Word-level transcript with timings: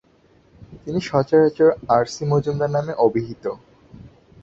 তিনি 0.83 0.99
সচরাচর 1.01 1.69
R, 1.89 2.03
C, 2.05 2.23
Majumdar 2.31 2.71
নামে 2.75 2.93
অভিহিত। 3.05 3.43